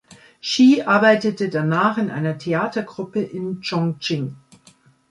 Shi 0.39 0.81
arbeitete 0.81 1.49
danach 1.49 1.99
in 1.99 2.09
einer 2.09 2.39
Theatergruppe 2.39 3.21
in 3.21 3.61
Chongqing. 3.61 4.35